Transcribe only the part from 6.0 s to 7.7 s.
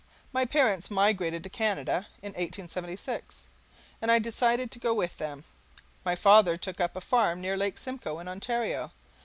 My father took up a farm near